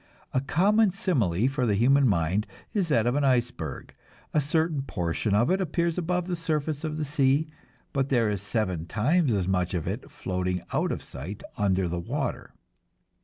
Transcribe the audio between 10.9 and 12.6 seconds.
of sight under the water.